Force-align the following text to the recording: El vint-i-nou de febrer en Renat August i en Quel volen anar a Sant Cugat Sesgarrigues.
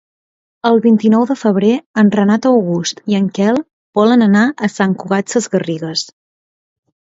El 0.67 0.79
vint-i-nou 0.85 1.25
de 1.31 1.35
febrer 1.41 1.73
en 2.03 2.09
Renat 2.15 2.47
August 2.53 3.03
i 3.13 3.19
en 3.19 3.27
Quel 3.39 3.61
volen 4.01 4.27
anar 4.29 4.47
a 4.49 4.71
Sant 4.79 4.97
Cugat 5.05 5.35
Sesgarrigues. 5.37 6.09